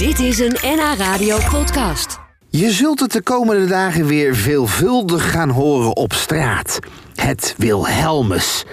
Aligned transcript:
Dit 0.00 0.18
is 0.18 0.38
een 0.38 0.56
NH 0.62 0.94
Radio 0.98 1.38
podcast. 1.50 2.18
Je 2.48 2.70
zult 2.70 3.00
het 3.00 3.12
de 3.12 3.22
komende 3.22 3.66
dagen 3.66 4.06
weer 4.06 4.36
veelvuldig 4.36 5.30
gaan 5.30 5.48
horen 5.50 5.96
op 5.96 6.12
straat. 6.12 6.78
Het 7.14 7.54
Wilhelmus. 7.56 8.64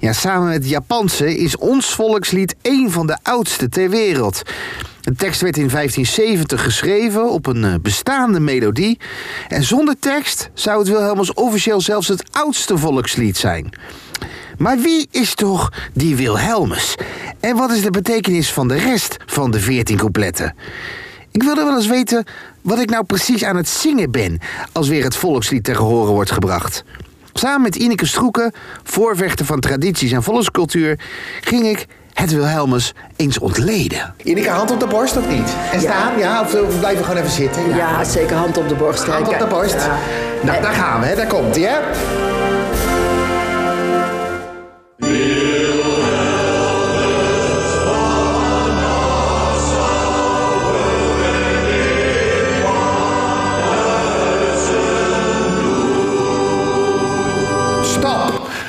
Ja, 0.00 0.12
samen 0.12 0.48
met 0.48 0.68
Japanse 0.68 1.38
is 1.38 1.56
ons 1.56 1.94
volkslied 1.94 2.54
een 2.62 2.90
van 2.90 3.06
de 3.06 3.16
oudste 3.22 3.68
ter 3.68 3.90
wereld. 3.90 4.42
De 5.00 5.14
tekst 5.14 5.40
werd 5.40 5.56
in 5.56 5.68
1570 5.68 6.62
geschreven 6.62 7.30
op 7.30 7.46
een 7.46 7.64
eh, 7.64 7.74
bestaande 7.82 8.40
melodie. 8.40 8.98
En 9.48 9.62
zonder 9.62 9.98
tekst 9.98 10.50
zou 10.54 10.78
het 10.78 10.88
Wilhelmus 10.88 11.34
officieel 11.34 11.80
zelfs 11.80 12.08
het 12.08 12.24
oudste 12.32 12.78
volkslied 12.78 13.36
zijn. 13.36 13.72
Maar 14.58 14.78
wie 14.78 15.08
is 15.10 15.34
toch 15.34 15.72
die 15.92 16.16
Wilhelmus? 16.16 16.94
En 17.44 17.56
wat 17.56 17.70
is 17.70 17.82
de 17.82 17.90
betekenis 17.90 18.52
van 18.52 18.68
de 18.68 18.76
rest 18.76 19.16
van 19.26 19.50
de 19.50 19.60
14 19.60 19.96
coupletten? 19.96 20.54
Ik 21.30 21.42
wilde 21.42 21.64
wel 21.64 21.76
eens 21.76 21.86
weten 21.86 22.24
wat 22.60 22.78
ik 22.78 22.90
nou 22.90 23.04
precies 23.04 23.44
aan 23.44 23.56
het 23.56 23.68
zingen 23.68 24.10
ben 24.10 24.38
als 24.72 24.88
weer 24.88 25.04
het 25.04 25.16
volkslied 25.16 25.64
ter 25.64 25.76
horen 25.76 26.12
wordt 26.12 26.30
gebracht. 26.30 26.84
Samen 27.32 27.62
met 27.62 27.76
Ineke 27.76 28.06
Stroeken, 28.06 28.52
voorvechter 28.82 29.46
van 29.46 29.60
tradities 29.60 30.12
en 30.12 30.22
volkscultuur, 30.22 30.98
ging 31.40 31.66
ik 31.66 31.86
het 32.12 32.32
Wilhelmus 32.32 32.92
eens 33.16 33.38
ontleden. 33.38 34.14
Ineke, 34.22 34.50
hand 34.50 34.70
op 34.70 34.80
de 34.80 34.86
borst 34.86 35.16
of 35.16 35.28
niet? 35.28 35.54
En 35.72 35.80
staan, 35.80 36.18
ja? 36.18 36.40
Of 36.40 36.52
we 36.52 36.76
blijven 36.78 37.04
gewoon 37.04 37.20
even 37.20 37.32
zitten? 37.32 37.68
Ja, 37.74 38.04
zeker 38.04 38.36
hand 38.36 38.56
op 38.56 38.68
de 38.68 38.74
borst. 38.74 39.06
Hand 39.06 39.28
op 39.28 39.38
de 39.38 39.46
borst. 39.46 39.74
ja. 39.74 39.98
Nou, 40.42 40.62
daar 40.62 40.72
gaan 40.72 41.00
we, 41.00 41.06
hè? 41.06 41.16
daar 41.16 41.26
komt 41.26 41.56
hij, 41.56 41.82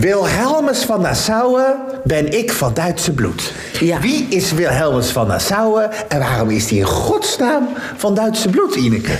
Wilhelmus 0.00 0.82
van 0.84 1.00
Nassau 1.00 1.60
ben 2.04 2.38
ik 2.38 2.52
van 2.52 2.74
Duitse 2.74 3.12
bloed. 3.12 3.52
Ja. 3.80 4.00
Wie 4.00 4.26
is 4.28 4.52
Wilhelmus 4.52 5.10
van 5.10 5.26
Nassau 5.26 5.82
en 6.08 6.18
waarom 6.18 6.50
is 6.50 6.70
hij 6.70 6.78
in 6.78 6.84
godsnaam 6.84 7.68
van 7.96 8.14
Duitse 8.14 8.48
bloed, 8.48 8.74
Ineke? 8.74 9.12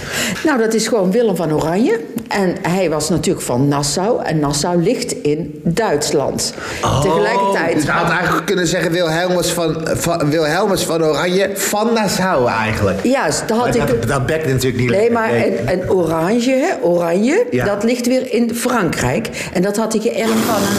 Nou, 0.44 0.58
dat 0.58 0.74
is 0.74 0.88
gewoon 0.88 1.10
Willem 1.10 1.36
van 1.36 1.52
Oranje. 1.52 2.00
En 2.28 2.56
hij 2.62 2.90
was 2.90 3.08
natuurlijk 3.08 3.44
van 3.46 3.68
Nassau. 3.68 4.24
En 4.24 4.38
Nassau 4.38 4.82
ligt 4.82 5.12
in 5.12 5.60
Duitsland. 5.64 6.54
Tegelijkertijd... 7.02 7.74
Dus 7.74 7.84
je 7.84 7.90
had 7.90 8.10
eigenlijk 8.10 8.46
kunnen 8.46 8.66
zeggen 8.66 8.92
Wilhelmus 8.92 9.50
van, 9.50 9.76
van, 9.84 10.30
Wilhelmus 10.30 10.82
van 10.82 11.04
Oranje 11.04 11.50
van 11.54 11.92
Nassau 11.94 12.48
eigenlijk. 12.48 12.98
Juist, 13.02 13.48
dat 13.48 13.56
had 13.56 13.74
ik... 13.74 14.06
dat, 14.08 14.26
bekt 14.26 14.46
natuurlijk 14.46 14.82
niet 14.82 14.90
Nee, 14.90 15.10
maar 15.10 15.34
een, 15.34 15.56
een 15.66 15.90
oranje, 15.90 16.76
oranje, 16.82 17.46
Ja. 17.50 17.64
dat 17.64 17.84
ligt 17.84 18.06
weer 18.06 18.32
in 18.32 18.54
Frankrijk. 18.54 19.28
En 19.52 19.62
dat 19.62 19.76
had 19.76 19.94
ik 19.94 20.02
geërfd 20.02 20.44
van 20.46 20.69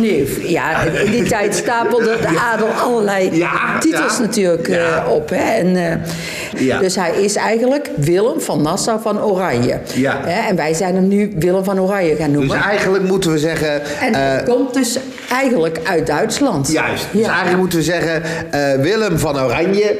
neef. 0.00 0.48
Ja, 0.48 0.82
in 0.82 1.10
die 1.10 1.22
tijd 1.22 1.54
stapelde 1.54 2.16
de 2.20 2.38
adel 2.52 2.66
allerlei 2.68 3.36
Ja, 3.36 3.78
titels 3.80 4.16
ja. 4.16 4.20
natuurlijk 4.22 4.68
eh, 4.68 5.06
op. 5.10 5.28
Hè. 5.30 5.36
En, 5.58 5.76
eh. 5.76 6.78
Dus 6.80 6.96
hij 6.96 7.22
is 7.22 7.36
eigenlijk 7.36 7.90
Willem 7.96 8.40
van 8.40 8.62
Nassau 8.62 9.00
van 9.00 9.22
Oranje. 9.22 9.78
Ja. 9.94 10.20
Hè, 10.24 10.48
en 10.48 10.56
wij 10.56 10.74
zijn 10.74 10.94
hem 10.94 11.08
nu 11.08 11.32
Willem 11.38 11.64
van 11.64 11.80
Oranje 11.80 12.16
gaan 12.16 12.30
Dus 12.30 12.38
noemen. 12.38 12.56
eigenlijk 12.56 13.04
moeten 13.04 13.32
we 13.32 13.38
zeggen... 13.38 13.82
en 14.00 14.14
hij 14.14 14.42
komt 14.44 14.74
dus 14.74 14.98
eigenlijk 15.30 15.80
uit 15.84 16.06
Duitsland. 16.06 16.72
Juist. 16.72 17.06
Dus 17.12 17.26
eigenlijk 17.26 17.58
moeten 17.58 17.78
we 17.78 17.84
zeggen 17.84 18.22
Willem 18.80 19.18
van 19.18 19.40
Oranje, 19.40 19.96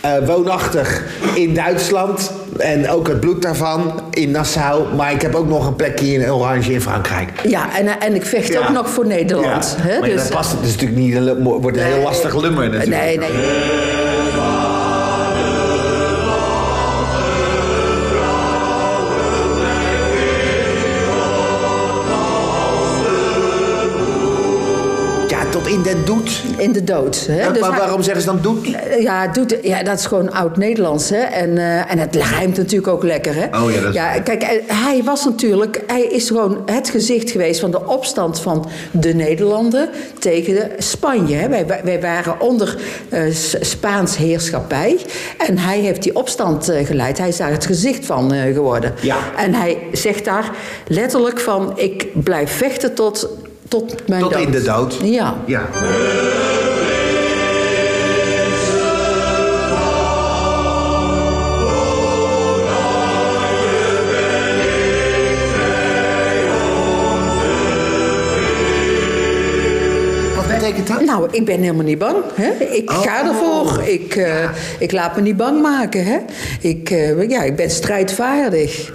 eh, 0.00 0.10
woonachtig 0.26 1.02
in 1.34 1.54
Duitsland. 1.54 2.30
En 2.58 2.90
ook 2.90 3.08
het 3.08 3.20
bloed 3.20 3.42
daarvan 3.42 3.92
in 4.10 4.30
Nassau. 4.30 4.94
Maar 4.94 5.12
ik 5.12 5.22
heb 5.22 5.34
ook 5.34 5.48
nog 5.48 5.66
een 5.66 5.76
plekje 5.76 6.12
in 6.12 6.32
Oranje 6.32 6.72
in 6.72 6.80
Frankrijk. 6.80 7.30
Ja, 7.48 7.78
en, 7.78 8.00
en 8.00 8.14
ik 8.14 8.24
vecht 8.26 8.56
ook 8.56 8.62
Ja. 8.62 8.70
nog 8.72 8.90
voor 8.90 9.06
Nederland. 9.06 9.76
Ja. 9.78 9.82
Hè? 9.88 9.98
Maar 10.00 10.08
ja, 10.08 10.14
dus, 10.14 10.22
dat 10.24 10.32
past 10.36 10.50
het 10.50 10.62
dus 10.62 10.72
natuurlijk 10.76 11.00
niet. 11.00 11.42
Wordt 11.42 11.76
een 11.76 11.82
heel 11.82 12.02
lastig 12.02 12.40
lummer 12.40 12.68
natuurlijk. 12.70 13.02
Nee, 13.02 13.18
nee. 13.18 13.89
Tot 25.62 25.72
in 25.72 25.82
den 25.82 26.04
doet. 26.04 26.42
In 26.56 26.72
de 26.72 26.84
dood. 26.84 27.26
Hè? 27.26 27.40
Ja, 27.40 27.50
Dus 27.50 27.60
maar 27.60 27.78
waarom 27.78 28.02
zeggen 28.02 28.22
ze 28.22 28.28
dan 28.28 28.38
doet? 28.42 28.68
Ja, 29.00 29.28
doet, 29.28 29.56
ja, 29.62 29.82
dat 29.82 29.98
is 29.98 30.06
gewoon 30.06 30.32
oud-Nederlands. 30.32 31.10
Hè? 31.10 31.16
En, 31.18 31.58
eh, 31.58 31.92
en 31.92 31.98
het 31.98 32.16
rijmt 32.16 32.56
natuurlijk 32.56 32.92
ook 32.92 33.02
lekker. 33.02 33.34
Hè? 33.34 33.62
Oh 33.62 33.70
ja, 33.72 33.80
dat 33.80 33.94
is- 33.94 34.22
Kijk, 34.24 34.42
eh, 34.42 34.76
hij 34.84 35.02
was 35.04 35.24
natuurlijk... 35.24 35.82
Hij 35.86 36.02
is 36.02 36.26
gewoon 36.26 36.62
het 36.66 36.90
gezicht 36.90 37.30
geweest 37.30 37.60
van 37.60 37.70
de 37.70 37.86
opstand 37.86 38.40
van 38.40 38.66
de 38.90 39.14
Nederlanden... 39.14 39.88
tegen 40.18 40.54
de 40.54 40.70
Spanje. 40.78 41.36
Hè? 41.36 41.48
Wij, 41.48 41.66
wij 41.84 42.00
waren 42.00 42.40
onder 42.40 42.76
eh, 43.08 43.22
Spaans 43.60 44.16
heerschappij. 44.16 44.98
En 45.46 45.58
hij 45.58 45.78
heeft 45.78 46.02
die 46.02 46.16
opstand 46.16 46.72
geleid. 46.84 47.18
Hij 47.18 47.28
is 47.28 47.36
daar 47.36 47.50
het 47.50 47.66
gezicht 47.66 48.06
van 48.06 48.32
geworden. 48.32 48.94
Ja. 49.00 49.16
En 49.36 49.54
hij 49.54 49.78
zegt 49.92 50.24
daar 50.24 50.50
letterlijk 50.86 51.40
van... 51.40 51.72
ik 51.76 52.06
blijf 52.22 52.50
vechten 52.50 52.94
tot, 52.94 53.28
tot 53.70 54.08
mijn 54.08 54.20
Tot 54.22 54.32
dood. 54.32 54.42
in 54.42 54.50
de 54.50 54.62
dood. 54.62 54.98
Ja. 55.02 55.36
Ja. 55.46 55.68
Wat 70.36 70.46
betekent 70.48 70.86
dat? 70.86 71.00
Nou, 71.04 71.28
ik 71.30 71.44
ben 71.44 71.60
helemaal 71.60 71.84
niet 71.84 71.98
bang. 71.98 72.16
Hè? 72.34 72.64
Ik 72.64 72.90
Oh. 72.90 73.02
ga 73.02 73.26
ervoor. 73.26 73.82
Ik, 73.82 74.16
eh, 74.16 74.48
ik 74.78 74.92
laat 74.92 75.16
me 75.16 75.22
niet 75.22 75.36
bang 75.36 75.62
maken. 75.62 76.04
Hè? 76.04 76.18
Ik, 76.60 76.90
eh, 76.90 77.28
ja, 77.28 77.42
ik 77.42 77.56
ben 77.56 77.70
strijdvaardig. 77.70 78.90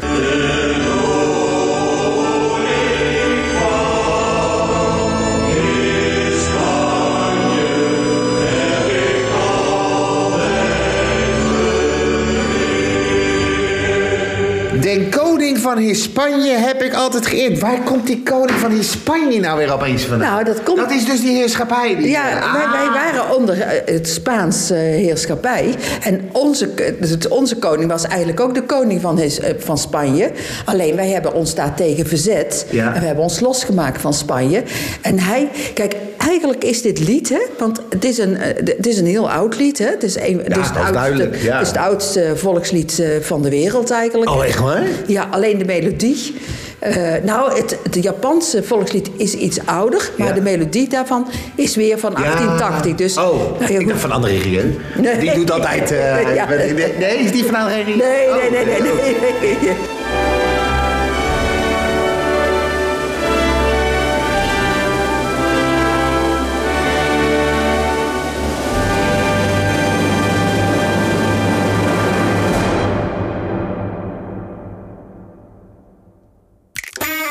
Den 14.82 15.10
koning 15.10 15.58
van 15.60 15.78
Hispanje 15.78 16.52
heb 16.58 16.82
ik 16.82 16.94
altijd 16.94 17.26
geëerd. 17.28 17.60
Waar 17.60 17.82
komt 17.84 18.08
die 18.08 18.24
koning 18.24 18.52
van 18.60 18.72
Hispanje 18.72 19.40
nou 19.40 19.58
weer 19.58 19.74
opeens 19.74 20.04
vandaan? 20.04 20.32
Nou, 20.32 20.44
dat 20.44 20.64
komt- 20.64 20.78
Dat 20.78 20.92
is 20.92 21.06
dus 21.06 21.22
die 21.22 21.36
heerschappij. 21.38 21.96
Die, 21.96 22.10
Ja, 22.10 22.40
Ah. 22.40 22.54
wij, 22.54 22.70
wij 22.72 22.90
waren 22.90 23.36
onder 23.36 23.62
eh, 23.62 23.94
het 23.96 24.08
Spaans 24.08 24.70
eh, 24.70 24.78
heerschappij. 24.78 25.76
En 26.04 26.30
onze, 26.32 26.70
dus 27.00 27.10
het- 27.10 27.28
onze 27.28 27.56
koning 27.56 27.92
was 27.92 28.04
eigenlijk 28.04 28.40
ook 28.40 28.54
de 28.54 28.64
koning 28.64 29.02
van, 29.02 29.18
his- 29.18 29.40
eh, 29.40 29.54
van 29.58 29.78
Spanje. 29.78 30.32
Alleen 30.66 30.96
wij 30.96 31.10
hebben 31.10 31.34
ons 31.34 31.56
daartegen 31.56 32.08
verzet. 32.08 32.66
Ja. 32.70 32.94
En 32.94 33.00
we 33.00 33.06
hebben 33.06 33.24
ons 33.24 33.40
losgemaakt 33.40 34.02
van 34.02 34.14
Spanje. 34.14 34.64
En 35.02 35.20
hij, 35.20 35.50
kijk, 35.74 35.96
eigenlijk 36.28 36.64
is 36.64 36.82
dit 36.82 37.08
lied, 37.08 37.30
hè, 37.30 37.40
want 37.58 37.82
het 37.90 38.06
is 38.06 38.18
een, 38.18 38.38
eh, 38.38 38.56
het 38.78 38.88
is 38.88 38.98
een 38.98 39.06
heel 39.06 39.32
oud 39.32 39.58
lied. 39.58 39.78
Hè? 39.78 39.86
Het 39.86 40.04
is, 40.04 40.16
een, 40.20 40.42
het 40.44 40.58
oudste, 40.58 41.30
ja. 41.42 41.54
het 41.54 41.62
is 41.62 41.68
het 41.68 41.78
oudste 41.78 42.32
volkslied 42.36 43.00
eh, 43.00 43.08
van 43.22 43.42
de 43.42 43.50
wereld 43.50 43.92
eigenlijk. 43.92 44.32
Oh, 44.32 44.46
echt 44.46 44.60
waar? 44.60 44.84
Ja, 45.08 45.28
alleen 45.32 45.58
de 45.58 45.66
melodie. 45.66 46.36
Eh, 46.80 46.96
nou, 47.24 47.54
het, 47.58 47.78
het 47.84 48.04
Japanse 48.04 48.64
volkslied 48.64 49.10
is 49.18 49.34
iets 49.34 49.58
ouder, 49.66 50.10
maar 50.18 50.28
Ja. 50.28 50.34
de 50.34 50.42
melodie 50.42 50.88
daarvan 50.90 51.28
is 51.56 51.76
weer 51.76 52.00
van 52.00 52.14
1880. 52.14 52.96
Dus, 52.96 53.18
oh, 53.18 53.60
nou 53.60 53.74
ik 53.74 53.88
dacht 53.88 54.00
van 54.00 54.12
andere 54.12 54.34
regio. 54.34 54.62
Nee. 55.02 55.18
Die 55.20 55.34
doet 55.34 55.52
altijd... 55.52 55.90
Ja. 56.36 56.48
Nee, 57.00 57.18
is 57.18 57.32
die 57.32 57.44
van 57.44 57.56
andere 57.56 57.76
regio? 57.84 57.96
Nee, 57.96 58.28
Oh. 58.30 58.36
nee, 58.36 58.50
nee, 58.66 58.66
nee, 58.66 58.92
nee, 59.42 59.58
nee. 59.62 60.55